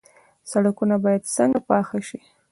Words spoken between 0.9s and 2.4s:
باید څنګه پاخه شي؟